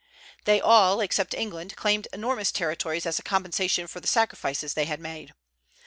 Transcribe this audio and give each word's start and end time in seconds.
They 0.45 0.59
all, 0.59 0.99
except 0.99 1.35
England, 1.35 1.75
claimed 1.75 2.07
enormous 2.11 2.51
territories 2.51 3.05
as 3.05 3.19
a 3.19 3.21
compensation 3.21 3.85
for 3.85 3.99
the 3.99 4.07
sacrifices 4.07 4.73
they 4.73 4.85
had 4.85 4.99
made. 4.99 5.35